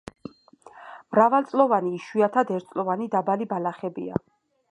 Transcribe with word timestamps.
მრავალწლოვანი, 1.15 1.93
იშვიათად 1.99 2.53
ერთწლოვანი 2.57 3.09
დაბალი 3.17 3.49
ბალახებია. 3.55 4.19